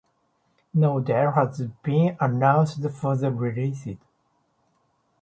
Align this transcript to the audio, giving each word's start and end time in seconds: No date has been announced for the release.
No 0.73 0.99
date 0.99 1.31
has 1.35 1.61
been 1.83 2.17
announced 2.19 2.81
for 2.89 3.15
the 3.15 3.29
release. 3.31 3.85